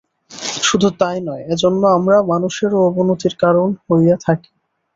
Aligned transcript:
শুধু 0.63 0.87
তাই 0.99 1.17
নয়, 1.27 1.43
এজন্য 1.53 1.81
আমরা 1.97 2.17
মানুষেরও 2.31 2.79
অবনতির 2.89 3.35
কারণ 3.43 3.67
হইয়া 3.85 4.15
থাকি। 4.25 4.51